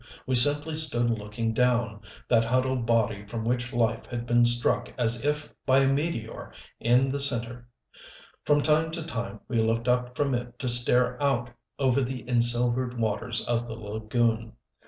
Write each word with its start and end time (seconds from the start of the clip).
We 0.25 0.33
simply 0.33 0.77
stood 0.77 1.11
looking 1.11 1.53
down, 1.53 2.01
that 2.27 2.43
huddled 2.43 2.87
body 2.87 3.23
from 3.27 3.45
which 3.45 3.71
life 3.71 4.07
had 4.07 4.25
been 4.25 4.45
struck 4.45 4.91
as 4.97 5.23
if 5.23 5.53
by 5.63 5.81
a 5.81 5.93
meteor, 5.93 6.51
in 6.79 7.11
the 7.11 7.19
center. 7.19 7.67
From 8.43 8.61
time 8.61 8.89
to 8.93 9.05
time 9.05 9.41
we 9.47 9.57
looked 9.61 9.87
up 9.87 10.15
from 10.17 10.33
it 10.33 10.57
to 10.57 10.67
stare 10.67 11.21
out 11.21 11.51
over 11.77 12.01
the 12.01 12.27
ensilvered 12.27 12.97
waters 12.97 13.47
of 13.47 13.67
the 13.67 13.75
lagoon. 13.75 14.53